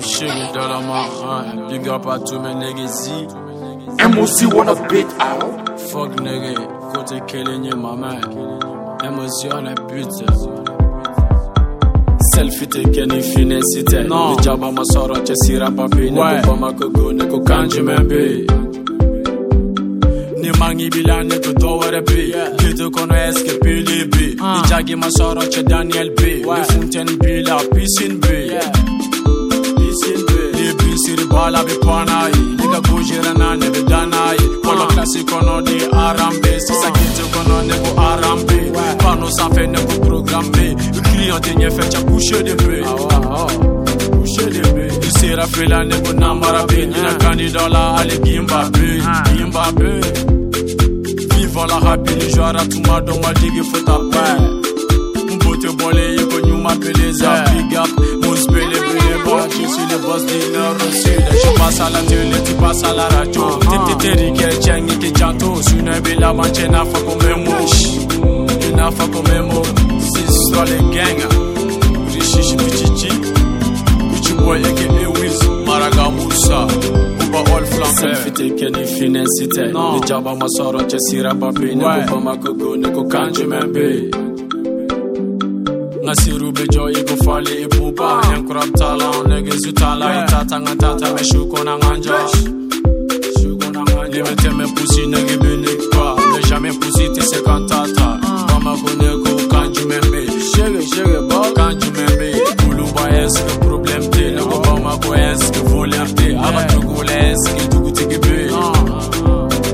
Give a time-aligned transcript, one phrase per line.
[0.00, 1.68] chez mes dans la marin.
[1.68, 3.26] Big up à tous mes négésis.
[4.14, 5.80] MOC wanna beat out?
[5.90, 6.60] Fuck nigga,
[6.94, 8.20] côté Kelly ma main.
[9.10, 10.66] MOC on a but.
[12.34, 16.88] selfie take ni finesse tɛ ni jaba ma sɔrɔ cɛsira papi ne ko fama ko
[16.90, 18.22] go ne ko kan jumɛn be
[20.40, 21.50] ni mangi bila ne ko
[22.08, 22.20] be
[22.58, 24.62] kete pili be ni ah.
[24.68, 26.10] jagi ma sɔrɔ cɛ daniyɛl
[27.20, 28.36] bila pisin be
[30.96, 37.22] Siri bala be panai Nigga kujira nebe danai Kolo klasi kono di arambe Sisa kiti
[37.32, 42.82] kono nebo arambe Pano sanfe nebo programme Le client denye fe tja bouche de be
[42.84, 43.46] ah, ah, ah.
[44.10, 49.02] Bouche de be Sira fela nebo namarabe Nina kani dola ale gimbabe
[49.36, 50.00] Gimbabe
[51.36, 53.30] Vivant la rapi jara Tuma doma
[53.70, 54.40] fota pae
[55.34, 56.92] Mbote bole yeko nyuma pe
[61.90, 63.86] la télé, tu passes à la radio Uh-huh.
[63.86, 68.06] Tete teri ke chengi ke janto Sune be la manche na fa comme mouche
[68.74, 69.72] Na fa comme mouche
[70.14, 71.28] C'est sur les gangs
[72.14, 73.08] Rishishi bichichi
[74.10, 74.86] Gucci boy aka
[75.20, 76.66] Wiz Maraga Musa.
[77.20, 79.94] Uba all flambe Selfie keni finesse te Non.
[79.94, 82.06] Ni jaba masoro che sira papi Ne Ouais.
[82.06, 84.10] ko bama ko go ne ko kanji membe
[86.06, 87.02] nga siru be jo i
[88.56, 88.64] ko fali i pupa Ah.
[88.64, 90.26] en kurab tala nege zu tala i Yeah.
[90.26, 92.16] tata nga tata me shuko na nganja
[93.40, 97.22] shuko na nganja ni mete me pusi nege be ne kwa ne jamais pusi te
[97.30, 98.46] se kantata Ah.
[98.52, 100.20] mama ko ne ko kanju membe
[100.52, 101.52] Sugar, sugar, boy.
[101.58, 102.28] kanju membe
[102.60, 106.72] kulu ba eske problem te ne ko mama ko eske voler te aba Yeah.
[106.72, 108.36] tugu le eske tugu tigi be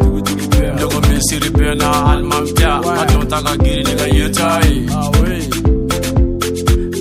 [0.00, 2.98] tugu tigi be ne ko me siri be na almam pia Ouais.
[3.02, 5.38] adon taka giri ne ga yetai Ah oui.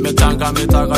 [0.04, 0.98] Metanga metanga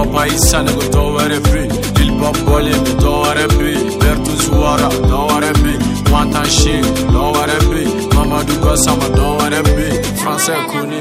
[0.00, 1.68] Issa nigga, don't worry be
[1.98, 4.88] Lil Bob nigga, don't worry be Bertu Zuara,
[5.62, 5.72] be
[6.10, 7.84] Wantan Shig, don't worry be
[8.14, 9.08] Mamadou Gassama,
[9.76, 9.86] be
[10.20, 11.00] Français Kuni,